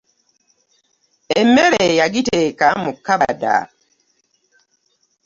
Emmere 1.41 1.85
yagiteka 1.99 2.65
mu 2.83 2.91
kabada. 3.05 3.55